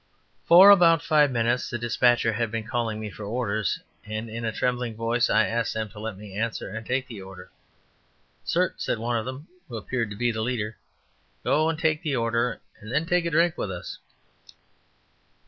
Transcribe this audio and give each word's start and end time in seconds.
For 0.45 0.71
about 0.71 1.03
five 1.03 1.29
minutes 1.29 1.69
the 1.69 1.77
despatcher 1.77 2.33
had 2.33 2.49
been 2.49 2.65
calling 2.65 2.99
me 2.99 3.11
for 3.11 3.23
orders, 3.23 3.79
and 4.03 4.31
in 4.31 4.43
a 4.43 4.51
trembling 4.51 4.95
voice 4.95 5.29
I 5.29 5.45
asked 5.45 5.75
them 5.75 5.89
to 5.89 5.99
let 5.99 6.17
me 6.17 6.35
answer 6.35 6.67
and 6.71 6.83
take 6.83 7.05
the 7.05 7.21
order. 7.21 7.51
"Cert," 8.43 8.71
said 8.81 8.97
one 8.97 9.15
of 9.17 9.25
them, 9.25 9.47
who 9.67 9.77
appeared 9.77 10.09
to 10.09 10.15
be 10.15 10.31
the 10.31 10.41
leader, 10.41 10.77
"go 11.43 11.65
on 11.65 11.75
and 11.75 11.79
take 11.79 12.01
the 12.01 12.15
order, 12.15 12.59
and 12.79 12.91
then 12.91 13.05
take 13.05 13.27
a 13.27 13.29
drink 13.29 13.59
with 13.59 13.69
us." 13.69 13.99